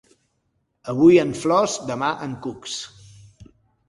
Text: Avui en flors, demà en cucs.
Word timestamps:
Avui 0.93 1.19
en 1.23 1.33
flors, 1.41 1.75
demà 1.89 2.09
en 2.29 2.33
cucs. 2.47 2.79